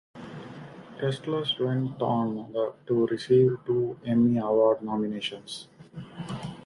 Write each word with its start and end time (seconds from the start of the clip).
"Restless" 0.99 1.59
went 1.59 2.01
on 2.01 2.51
to 2.87 3.05
receive 3.05 3.59
two 3.67 3.99
Emmy 4.03 4.39
Award 4.39 4.81
nominations. 4.81 5.67